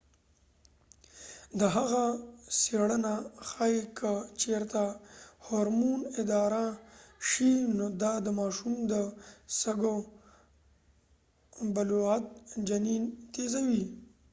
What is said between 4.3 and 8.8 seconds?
چیرته هورمون اداره شي نو دا د ماشوم